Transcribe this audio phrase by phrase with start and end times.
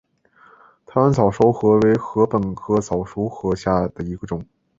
[0.87, 4.43] 台湾早熟禾为禾本科早熟禾属下的一个种。